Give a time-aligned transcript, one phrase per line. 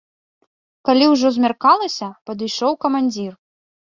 [0.89, 3.31] Калі ўжо змяркалася, падышоў камандзір.